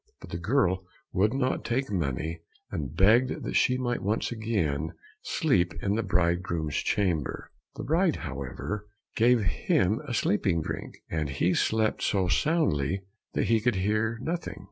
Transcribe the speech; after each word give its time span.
But 0.19 0.31
the 0.31 0.39
girl 0.39 0.87
would 1.13 1.31
not 1.31 1.63
take 1.63 1.91
money, 1.91 2.41
and 2.71 2.95
begged 2.97 3.43
that 3.43 3.55
she 3.55 3.77
might 3.77 4.01
once 4.01 4.31
again 4.31 4.93
sleep 5.21 5.75
in 5.79 5.93
the 5.93 6.01
bridegroom's 6.01 6.77
chamber. 6.77 7.51
The 7.75 7.83
bride, 7.83 8.15
however, 8.25 8.87
gave 9.15 9.41
him 9.43 10.01
a 10.07 10.15
sleeping 10.15 10.63
drink, 10.63 11.03
and 11.11 11.29
he 11.29 11.53
slept 11.53 12.01
so 12.01 12.27
soundly 12.27 13.03
that 13.33 13.43
he 13.43 13.59
could 13.61 13.75
hear 13.75 14.17
nothing. 14.23 14.59